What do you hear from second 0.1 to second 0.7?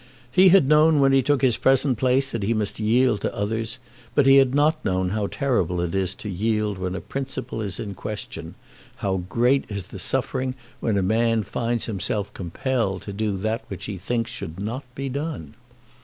He had